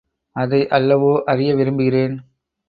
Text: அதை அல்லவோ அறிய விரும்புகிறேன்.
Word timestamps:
அதை 0.35 0.61
அல்லவோ 0.69 1.23
அறிய 1.25 1.55
விரும்புகிறேன். 1.55 2.15